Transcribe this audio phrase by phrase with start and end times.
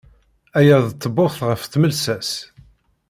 [0.59, 2.31] Aya d ttbut ɣef tmelsa-s.